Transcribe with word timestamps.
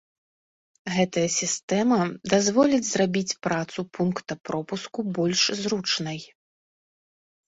Гэтая 0.93 1.25
сістэма 1.33 1.99
дазволіць 2.33 2.87
зрабіць 2.91 3.37
працу 3.47 3.79
пункта 3.97 4.37
пропуску 4.49 4.99
больш 5.19 5.41
зручнай. 5.61 6.19